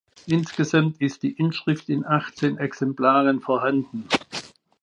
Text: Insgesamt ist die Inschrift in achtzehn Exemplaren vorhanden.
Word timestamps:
Insgesamt 0.25 0.99
ist 0.99 1.21
die 1.21 1.33
Inschrift 1.33 1.87
in 1.87 2.03
achtzehn 2.07 2.57
Exemplaren 2.57 3.39
vorhanden. 3.39 4.07